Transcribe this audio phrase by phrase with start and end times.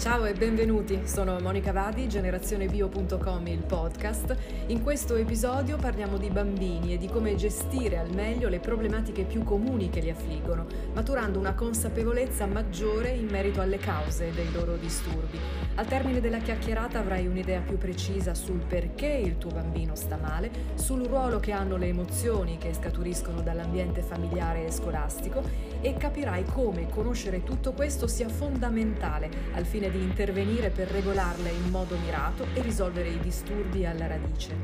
[0.00, 4.34] Ciao e benvenuti, sono Monica Vadi, generazionebio.com, il podcast.
[4.68, 9.44] In questo episodio parliamo di bambini e di come gestire al meglio le problematiche più
[9.44, 15.38] comuni che li affliggono, maturando una consapevolezza maggiore in merito alle cause dei loro disturbi.
[15.74, 20.50] Al termine della chiacchierata avrai un'idea più precisa sul perché il tuo bambino sta male,
[20.76, 25.42] sul ruolo che hanno le emozioni che scaturiscono dall'ambiente familiare e scolastico
[25.82, 31.70] e capirai come conoscere tutto questo sia fondamentale al fine di intervenire per regolarle in
[31.70, 34.54] modo mirato e risolvere i disturbi alla radice.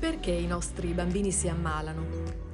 [0.00, 2.06] Perché i nostri bambini si ammalano?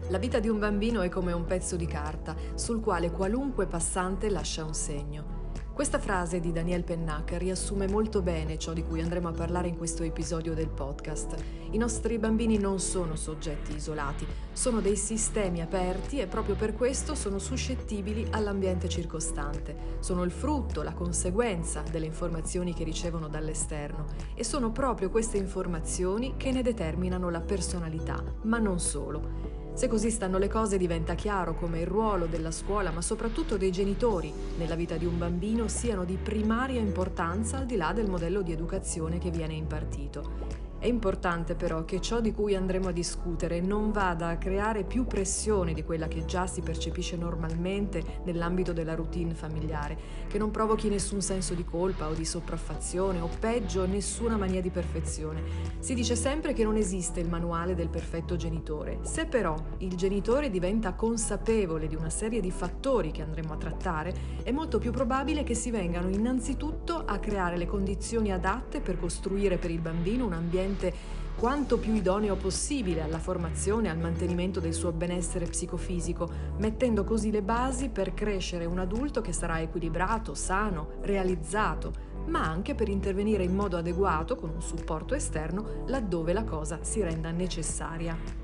[0.09, 4.29] La vita di un bambino è come un pezzo di carta sul quale qualunque passante
[4.29, 5.34] lascia un segno.
[5.75, 9.77] Questa frase di Daniel Pennac riassume molto bene ciò di cui andremo a parlare in
[9.77, 11.35] questo episodio del podcast.
[11.73, 17.17] I nostri bambini non sono soggetti isolati, sono dei sistemi aperti e proprio per questo
[17.17, 19.97] sono suscettibili all'ambiente circostante.
[19.99, 24.05] Sono il frutto, la conseguenza delle informazioni che ricevono dall'esterno
[24.37, 29.64] e sono proprio queste informazioni che ne determinano la personalità, ma non solo.
[29.75, 33.73] Se così stanno le cose diventa chiaro come il ruolo della scuola, ma soprattutto dei
[33.73, 38.43] genitori, nella vita di un bambino siano di primaria importanza al di là del modello
[38.43, 40.64] di educazione che viene impartito.
[40.85, 45.07] È importante però che ciò di cui andremo a discutere non vada a creare più
[45.07, 49.97] pressione di quella che già si percepisce normalmente nell'ambito della routine familiare,
[50.29, 54.69] che non provochi nessun senso di colpa o di sopraffazione o peggio nessuna mania di
[54.69, 55.43] perfezione.
[55.79, 58.99] Si dice sempre che non esiste il manuale del perfetto genitore.
[59.05, 64.15] Se però il genitore diventa consapevole di una serie di fattori che andremo a trattare,
[64.43, 69.57] è molto più probabile che si vengano innanzitutto a creare le condizioni adatte per costruire
[69.57, 74.61] per il bambino un ambiente sicuramente quanto più idoneo possibile alla formazione e al mantenimento
[74.61, 80.35] del suo benessere psicofisico, mettendo così le basi per crescere un adulto che sarà equilibrato,
[80.35, 86.45] sano, realizzato, ma anche per intervenire in modo adeguato con un supporto esterno laddove la
[86.45, 88.44] cosa si renda necessaria.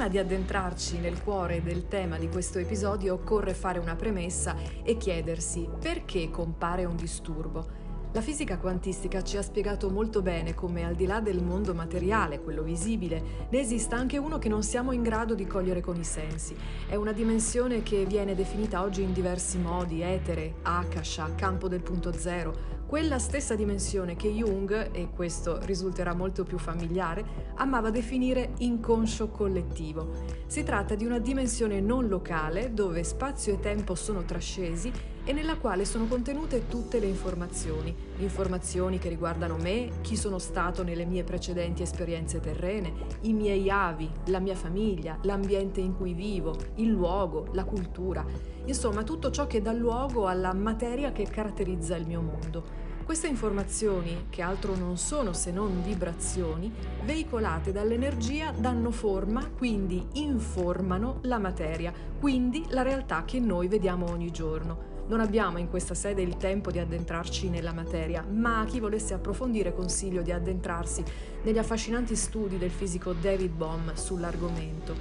[0.00, 4.96] Prima di addentrarci nel cuore del tema di questo episodio occorre fare una premessa e
[4.96, 7.79] chiedersi perché compare un disturbo.
[8.12, 12.40] La fisica quantistica ci ha spiegato molto bene come al di là del mondo materiale,
[12.40, 16.02] quello visibile, ne esista anche uno che non siamo in grado di cogliere con i
[16.02, 16.56] sensi.
[16.88, 22.12] È una dimensione che viene definita oggi in diversi modi, etere, akasha, campo del punto
[22.12, 29.28] zero, quella stessa dimensione che Jung, e questo risulterà molto più familiare, amava definire inconscio
[29.28, 30.14] collettivo.
[30.46, 34.90] Si tratta di una dimensione non locale dove spazio e tempo sono trascesi
[35.24, 40.82] e nella quale sono contenute tutte le informazioni, informazioni che riguardano me, chi sono stato
[40.82, 42.92] nelle mie precedenti esperienze terrene,
[43.22, 48.24] i miei avi, la mia famiglia, l'ambiente in cui vivo, il luogo, la cultura,
[48.64, 52.88] insomma tutto ciò che dà luogo alla materia che caratterizza il mio mondo.
[53.10, 56.72] Queste informazioni, che altro non sono se non vibrazioni,
[57.04, 64.30] veicolate dall'energia danno forma, quindi informano la materia, quindi la realtà che noi vediamo ogni
[64.30, 64.89] giorno.
[65.10, 69.12] Non abbiamo in questa sede il tempo di addentrarci nella materia, ma a chi volesse
[69.12, 71.02] approfondire consiglio di addentrarsi
[71.42, 74.94] negli affascinanti studi del fisico David Bohm sull'argomento.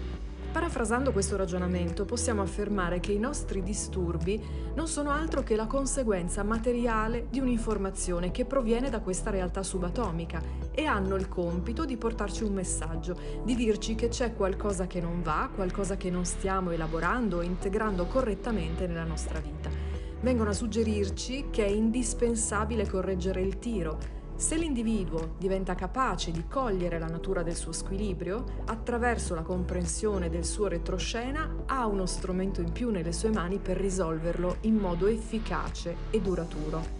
[0.51, 4.43] Parafrasando questo ragionamento, possiamo affermare che i nostri disturbi
[4.73, 10.41] non sono altro che la conseguenza materiale di un'informazione che proviene da questa realtà subatomica
[10.71, 15.21] e hanno il compito di portarci un messaggio, di dirci che c'è qualcosa che non
[15.21, 19.88] va, qualcosa che non stiamo elaborando o integrando correttamente nella nostra vita.
[20.21, 26.99] Vengono a suggerirci che è indispensabile correggere il tiro, se l'individuo diventa capace di cogliere
[26.99, 32.73] la natura del suo squilibrio, attraverso la comprensione del suo retroscena, ha uno strumento in
[32.73, 36.99] più nelle sue mani per risolverlo in modo efficace e duraturo.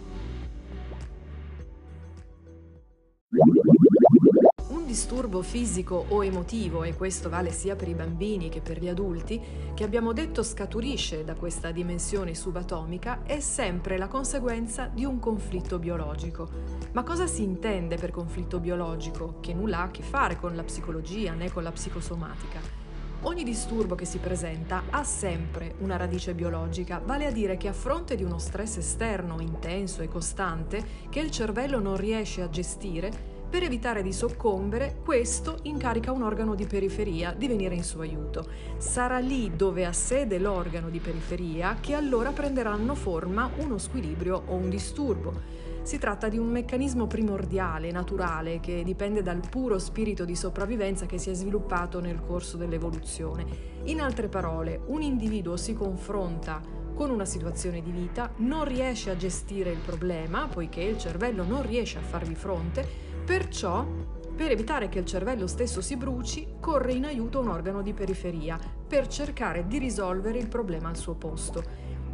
[4.90, 9.40] Disturbo fisico o emotivo, e questo vale sia per i bambini che per gli adulti,
[9.72, 15.78] che abbiamo detto scaturisce da questa dimensione subatomica, è sempre la conseguenza di un conflitto
[15.78, 16.48] biologico.
[16.90, 19.36] Ma cosa si intende per conflitto biologico?
[19.38, 22.58] Che nulla ha a che fare con la psicologia né con la psicosomatica.
[23.22, 27.72] Ogni disturbo che si presenta ha sempre una radice biologica, vale a dire che a
[27.72, 33.38] fronte di uno stress esterno intenso e costante che il cervello non riesce a gestire,
[33.50, 38.46] per evitare di soccombere, questo incarica un organo di periferia di venire in suo aiuto.
[38.78, 44.54] Sarà lì dove ha sede l'organo di periferia che allora prenderanno forma uno squilibrio o
[44.54, 45.58] un disturbo.
[45.82, 51.18] Si tratta di un meccanismo primordiale, naturale, che dipende dal puro spirito di sopravvivenza che
[51.18, 53.44] si è sviluppato nel corso dell'evoluzione.
[53.84, 56.60] In altre parole, un individuo si confronta
[56.94, 61.66] con una situazione di vita, non riesce a gestire il problema, poiché il cervello non
[61.66, 63.86] riesce a farvi fronte, perciò
[64.34, 68.58] per evitare che il cervello stesso si bruci, corre in aiuto un organo di periferia
[68.88, 71.62] per cercare di risolvere il problema al suo posto.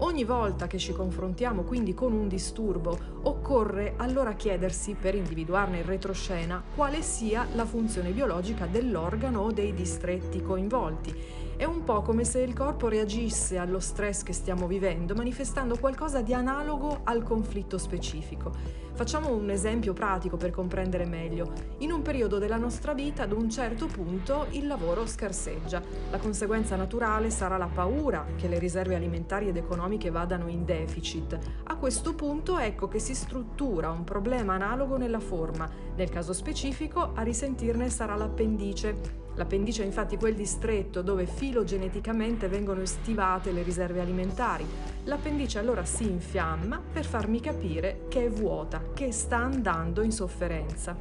[0.00, 5.84] Ogni volta che ci confrontiamo quindi con un disturbo, occorre allora chiedersi, per individuarne il
[5.84, 11.45] retroscena, quale sia la funzione biologica dell'organo o dei distretti coinvolti.
[11.58, 16.20] È un po' come se il corpo reagisse allo stress che stiamo vivendo, manifestando qualcosa
[16.20, 18.52] di analogo al conflitto specifico.
[18.92, 21.50] Facciamo un esempio pratico per comprendere meglio.
[21.78, 25.82] In un periodo della nostra vita, ad un certo punto, il lavoro scarseggia.
[26.10, 31.38] La conseguenza naturale sarà la paura che le riserve alimentari ed economiche vadano in deficit.
[31.64, 35.66] A questo punto ecco che si struttura un problema analogo nella forma.
[35.96, 39.24] Nel caso specifico, a risentirne sarà l'appendice.
[39.36, 44.64] L'appendice è infatti quel distretto dove filogeneticamente vengono stivate le riserve alimentari.
[45.04, 50.96] L'appendice allora si infiamma per farmi capire che è vuota, che sta andando in sofferenza.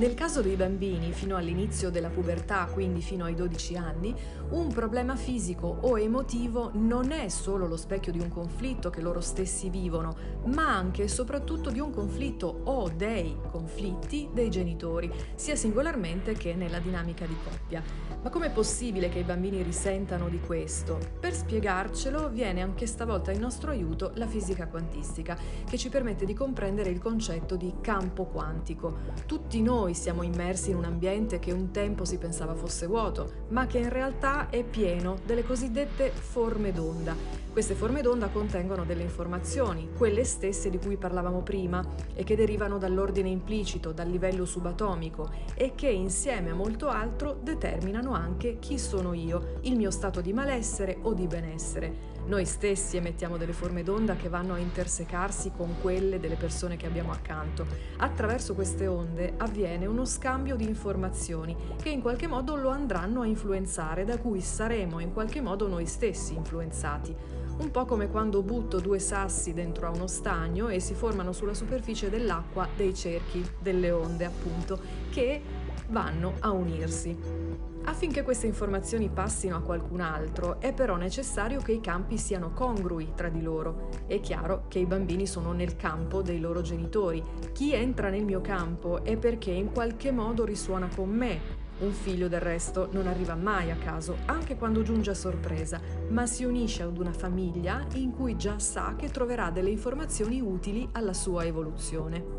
[0.00, 4.14] Nel caso dei bambini, fino all'inizio della pubertà, quindi fino ai 12 anni,
[4.48, 9.20] un problema fisico o emotivo non è solo lo specchio di un conflitto che loro
[9.20, 10.16] stessi vivono,
[10.46, 16.54] ma anche e soprattutto di un conflitto o dei conflitti dei genitori, sia singolarmente che
[16.54, 17.82] nella dinamica di coppia.
[18.22, 20.98] Ma com'è possibile che i bambini risentano di questo?
[21.20, 25.36] Per spiegarcelo viene anche stavolta in nostro aiuto la fisica quantistica,
[25.68, 28.96] che ci permette di comprendere il concetto di campo quantico.
[29.26, 33.46] Tutti noi noi siamo immersi in un ambiente che un tempo si pensava fosse vuoto,
[33.48, 37.16] ma che in realtà è pieno delle cosiddette forme d'onda.
[37.50, 41.84] Queste forme d'onda contengono delle informazioni, quelle stesse di cui parlavamo prima,
[42.14, 48.12] e che derivano dall'ordine implicito, dal livello subatomico, e che insieme a molto altro determinano
[48.12, 52.18] anche chi sono io, il mio stato di malessere o di benessere.
[52.30, 56.86] Noi stessi emettiamo delle forme d'onda che vanno a intersecarsi con quelle delle persone che
[56.86, 57.66] abbiamo accanto.
[57.96, 63.26] Attraverso queste onde avviene uno scambio di informazioni che in qualche modo lo andranno a
[63.26, 67.12] influenzare, da cui saremo in qualche modo noi stessi influenzati.
[67.58, 71.52] Un po' come quando butto due sassi dentro a uno stagno e si formano sulla
[71.52, 74.78] superficie dell'acqua dei cerchi, delle onde appunto,
[75.10, 75.42] che
[75.88, 77.69] vanno a unirsi.
[77.90, 83.14] Affinché queste informazioni passino a qualcun altro è però necessario che i campi siano congrui
[83.16, 83.88] tra di loro.
[84.06, 87.20] È chiaro che i bambini sono nel campo dei loro genitori.
[87.52, 91.40] Chi entra nel mio campo è perché in qualche modo risuona con me.
[91.80, 96.26] Un figlio del resto non arriva mai a caso, anche quando giunge a sorpresa, ma
[96.26, 101.12] si unisce ad una famiglia in cui già sa che troverà delle informazioni utili alla
[101.12, 102.38] sua evoluzione.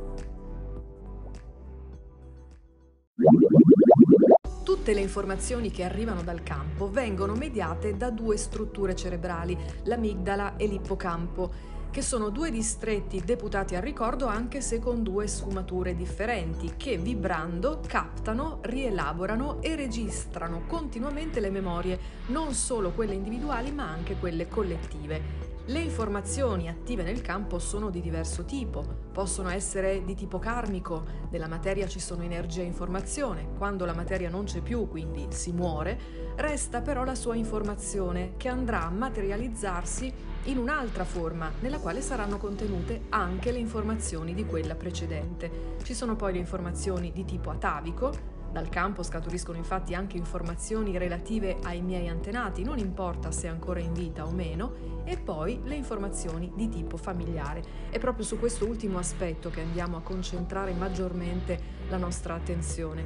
[4.81, 10.65] Tutte le informazioni che arrivano dal campo vengono mediate da due strutture cerebrali, l'amigdala e
[10.65, 11.51] l'ippocampo,
[11.91, 17.79] che sono due distretti deputati al ricordo anche se con due sfumature differenti, che vibrando
[17.85, 21.99] captano, rielaborano e registrano continuamente le memorie,
[22.29, 25.50] non solo quelle individuali ma anche quelle collettive.
[25.71, 28.83] Le informazioni attive nel campo sono di diverso tipo,
[29.13, 34.29] possono essere di tipo karmico, nella materia ci sono energia e informazione, quando la materia
[34.29, 35.97] non c'è più, quindi si muore,
[36.35, 40.13] resta però la sua informazione che andrà a materializzarsi
[40.45, 45.77] in un'altra forma nella quale saranno contenute anche le informazioni di quella precedente.
[45.83, 51.57] Ci sono poi le informazioni di tipo atavico, dal campo scaturiscono infatti anche informazioni relative
[51.63, 56.51] ai miei antenati, non importa se ancora in vita o meno, e poi le informazioni
[56.53, 57.63] di tipo familiare.
[57.89, 63.03] È proprio su questo ultimo aspetto che andiamo a concentrare maggiormente la nostra attenzione.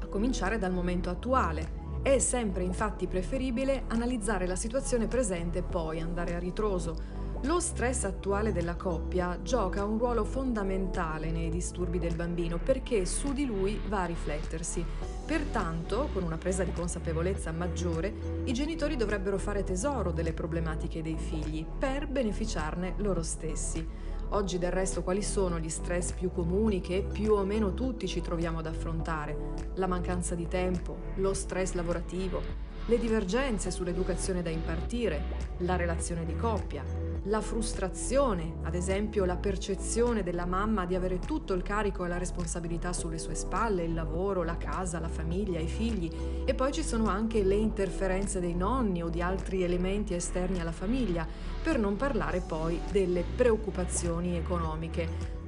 [0.00, 1.80] A cominciare dal momento attuale.
[2.02, 8.04] È sempre infatti preferibile analizzare la situazione presente e poi andare a ritroso lo stress
[8.04, 13.80] attuale della coppia gioca un ruolo fondamentale nei disturbi del bambino perché su di lui
[13.88, 14.84] va a riflettersi.
[15.26, 21.16] Pertanto, con una presa di consapevolezza maggiore, i genitori dovrebbero fare tesoro delle problematiche dei
[21.16, 23.84] figli per beneficiarne loro stessi.
[24.30, 28.20] Oggi del resto quali sono gli stress più comuni che più o meno tutti ci
[28.20, 29.54] troviamo ad affrontare?
[29.74, 32.40] La mancanza di tempo, lo stress lavorativo,
[32.86, 35.22] le divergenze sull'educazione da impartire,
[35.58, 36.82] la relazione di coppia,
[37.26, 42.18] la frustrazione, ad esempio la percezione della mamma di avere tutto il carico e la
[42.18, 46.10] responsabilità sulle sue spalle, il lavoro, la casa, la famiglia, i figli
[46.44, 50.72] e poi ci sono anche le interferenze dei nonni o di altri elementi esterni alla
[50.72, 51.26] famiglia,
[51.62, 55.40] per non parlare poi delle preoccupazioni economiche.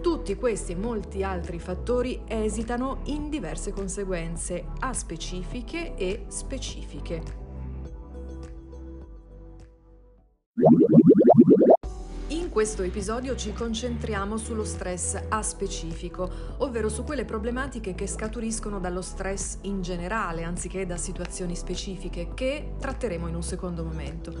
[0.00, 7.41] Tutti questi e molti altri fattori esitano in diverse conseguenze aspecifiche e specifiche.
[12.52, 19.56] Questo episodio ci concentriamo sullo stress aspecifico, ovvero su quelle problematiche che scaturiscono dallo stress
[19.62, 24.34] in generale, anziché da situazioni specifiche, che tratteremo in un secondo momento.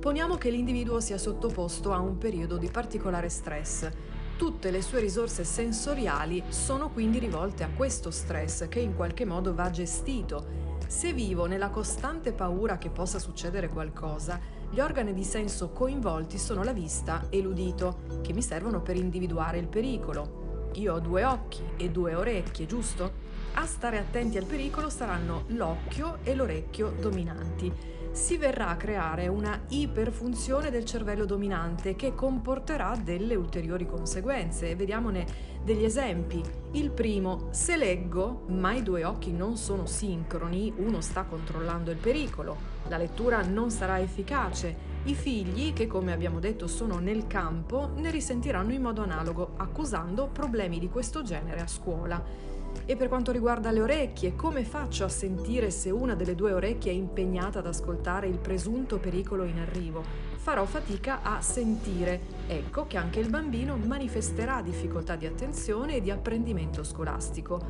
[0.00, 3.88] Poniamo che l'individuo sia sottoposto a un periodo di particolare stress.
[4.36, 9.54] Tutte le sue risorse sensoriali sono quindi rivolte a questo stress che in qualche modo
[9.54, 10.80] va gestito.
[10.88, 16.62] Se vivo nella costante paura che possa succedere qualcosa, gli organi di senso coinvolti sono
[16.62, 20.70] la vista e l'udito, che mi servono per individuare il pericolo.
[20.76, 23.12] Io ho due occhi e due orecchie, giusto?
[23.52, 27.70] A stare attenti al pericolo saranno l'occhio e l'orecchio dominanti.
[28.12, 34.76] Si verrà a creare una iperfunzione del cervello dominante che comporterà delle ulteriori conseguenze.
[34.76, 35.26] Vediamone
[35.64, 36.42] degli esempi.
[36.72, 41.96] Il primo, se leggo, ma i due occhi non sono sincroni, uno sta controllando il
[41.96, 42.56] pericolo,
[42.88, 44.90] la lettura non sarà efficace.
[45.04, 50.28] I figli, che come abbiamo detto sono nel campo, ne risentiranno in modo analogo, accusando
[50.28, 52.50] problemi di questo genere a scuola.
[52.84, 56.92] E per quanto riguarda le orecchie, come faccio a sentire se una delle due orecchie
[56.92, 60.02] è impegnata ad ascoltare il presunto pericolo in arrivo?
[60.36, 62.20] Farò fatica a sentire.
[62.48, 67.60] Ecco che anche il bambino manifesterà difficoltà di attenzione e di apprendimento scolastico.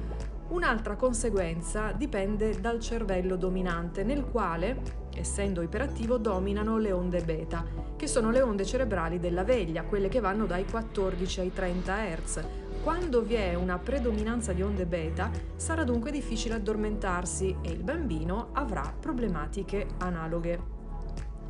[0.49, 7.65] Un'altra conseguenza dipende dal cervello dominante, nel quale essendo iperattivo, dominano le onde beta,
[7.97, 12.45] che sono le onde cerebrali della veglia, quelle che vanno dai 14 ai 30 Hz.
[12.83, 18.49] Quando vi è una predominanza di onde beta, sarà dunque difficile addormentarsi e il bambino
[18.55, 20.61] avrà problematiche analoghe.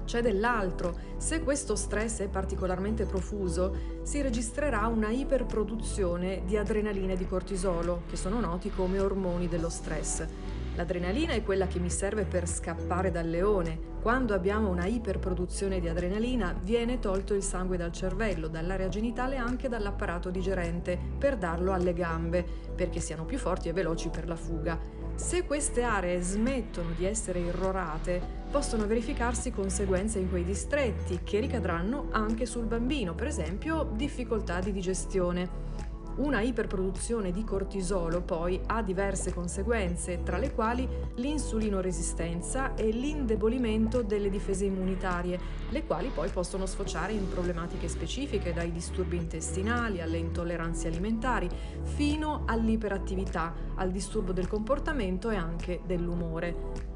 [0.04, 7.16] C'è dell'altro, se questo stress è particolarmente profuso, si registrerà una iperproduzione di adrenalina e
[7.16, 10.26] di cortisolo, che sono noti come ormoni dello stress.
[10.74, 13.90] L'adrenalina è quella che mi serve per scappare dal leone.
[14.00, 19.38] Quando abbiamo una iperproduzione di adrenalina viene tolto il sangue dal cervello, dall'area genitale e
[19.38, 24.36] anche dall'apparato digerente per darlo alle gambe, perché siano più forti e veloci per la
[24.36, 24.78] fuga.
[25.14, 32.08] Se queste aree smettono di essere irrorate, possono verificarsi conseguenze in quei distretti che ricadranno
[32.10, 35.91] anche sul bambino, per esempio difficoltà di digestione.
[36.14, 44.28] Una iperproduzione di cortisolo poi ha diverse conseguenze, tra le quali l'insulinoresistenza e l'indebolimento delle
[44.28, 45.40] difese immunitarie,
[45.70, 51.48] le quali poi possono sfociare in problematiche specifiche, dai disturbi intestinali alle intolleranze alimentari,
[51.82, 56.91] fino all'iperattività, al disturbo del comportamento e anche dell'umore.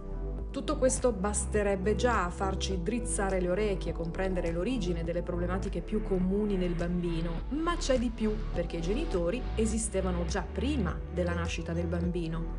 [0.57, 6.03] Tutto questo basterebbe già a farci drizzare le orecchie e comprendere l'origine delle problematiche più
[6.03, 11.75] comuni nel bambino, ma c'è di più perché i genitori esistevano già prima della nascita
[11.75, 12.55] del bambino.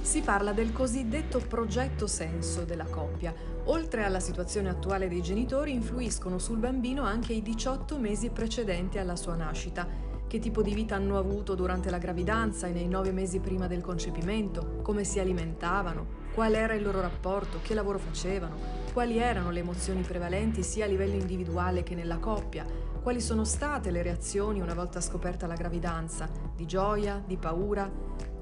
[0.00, 3.34] Si parla del cosiddetto progetto senso della coppia.
[3.64, 9.16] Oltre alla situazione attuale dei genitori, influiscono sul bambino anche i 18 mesi precedenti alla
[9.16, 10.03] sua nascita
[10.34, 13.80] che tipo di vita hanno avuto durante la gravidanza e nei nove mesi prima del
[13.80, 18.56] concepimento, come si alimentavano, qual era il loro rapporto, che lavoro facevano,
[18.92, 22.66] quali erano le emozioni prevalenti sia a livello individuale che nella coppia,
[23.00, 27.88] quali sono state le reazioni una volta scoperta la gravidanza, di gioia, di paura,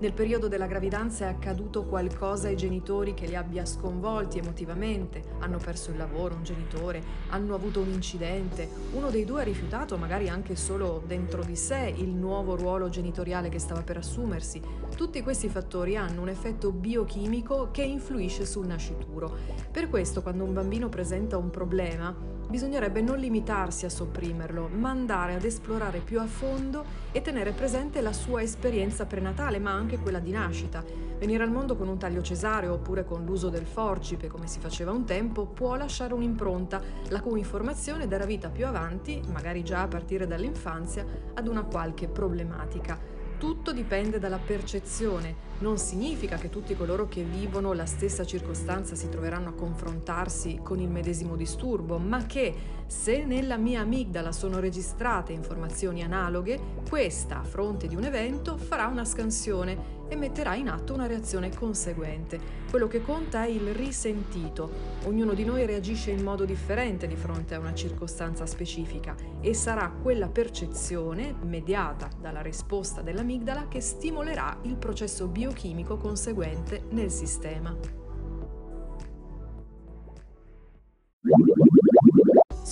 [0.02, 5.58] nel periodo della gravidanza è accaduto qualcosa ai genitori che li abbia sconvolti emotivamente, hanno
[5.58, 10.28] perso il lavoro, un genitore, hanno avuto un incidente, uno dei due ha rifiutato magari
[10.28, 14.60] anche solo dentro di sé il nuovo ruolo genitoriale che stava per assumersi.
[14.96, 19.36] Tutti questi fattori hanno un effetto biochimico che influisce sul nascituro.
[19.72, 22.14] Per questo quando un bambino presenta un problema,
[22.48, 28.00] bisognerebbe non limitarsi a sopprimerlo, ma andare ad esplorare più a fondo e tenere presente
[28.00, 30.84] la sua esperienza prenatale, ma anche quella di nascita.
[31.18, 34.92] Venire al mondo con un taglio cesareo oppure con l'uso del forcipe, come si faceva
[34.92, 39.88] un tempo, può lasciare un'impronta, la cui informazione darà vita più avanti, magari già a
[39.88, 43.11] partire dall'infanzia, ad una qualche problematica.
[43.42, 49.08] Tutto dipende dalla percezione, non significa che tutti coloro che vivono la stessa circostanza si
[49.08, 52.54] troveranno a confrontarsi con il medesimo disturbo, ma che
[52.86, 58.86] se nella mia amigdala sono registrate informazioni analoghe, questa, a fronte di un evento, farà
[58.86, 62.40] una scansione e metterà in atto una reazione conseguente.
[62.68, 64.70] Quello che conta è il risentito.
[65.04, 69.90] Ognuno di noi reagisce in modo differente di fronte a una circostanza specifica e sarà
[69.90, 78.01] quella percezione mediata dalla risposta dell'amigdala che stimolerà il processo biochimico conseguente nel sistema.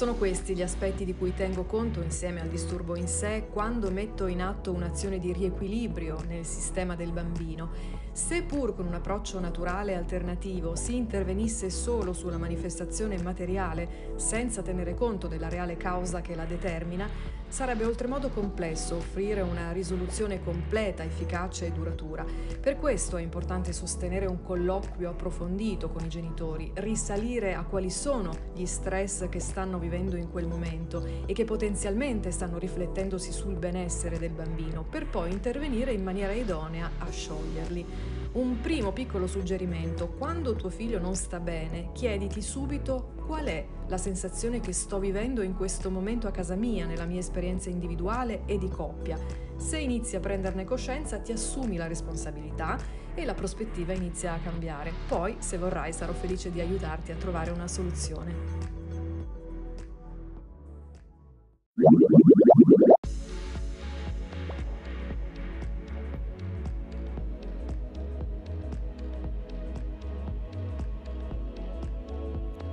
[0.01, 4.29] Sono questi gli aspetti di cui tengo conto insieme al disturbo in sé quando metto
[4.29, 7.69] in atto un'azione di riequilibrio nel sistema del bambino.
[8.11, 14.95] Seppur con un approccio naturale e alternativo si intervenisse solo sulla manifestazione materiale senza tenere
[14.95, 17.07] conto della reale causa che la determina,
[17.51, 22.25] Sarebbe oltremodo complesso offrire una risoluzione completa, efficace e duratura.
[22.61, 28.33] Per questo è importante sostenere un colloquio approfondito con i genitori, risalire a quali sono
[28.55, 34.21] gli stress che stanno vivendo in quel momento e che potenzialmente stanno riflettendosi sul benessere
[34.21, 38.20] del bambino, per poi intervenire in maniera idonea a scioglierli.
[38.33, 43.99] Un primo piccolo suggerimento, quando tuo figlio non sta bene, chiediti subito qual è la
[43.99, 48.57] sensazione che sto vivendo in questo momento a casa mia, nella mia esperienza individuale e
[48.57, 49.19] di coppia.
[49.57, 52.79] Se inizi a prenderne coscienza, ti assumi la responsabilità
[53.17, 54.93] e la prospettiva inizia a cambiare.
[55.09, 58.80] Poi, se vorrai, sarò felice di aiutarti a trovare una soluzione.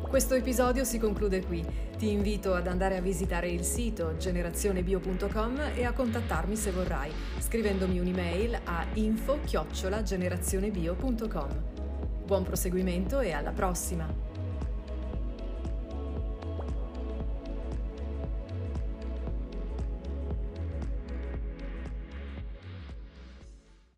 [0.08, 1.66] Questo episodio si conclude qui.
[1.98, 8.00] Ti invito ad andare a visitare il sito generazionebio.com e a contattarmi se vorrai, scrivendomi
[8.00, 11.50] un'email a info-generazionebio.com.
[12.26, 14.27] Buon proseguimento e alla prossima!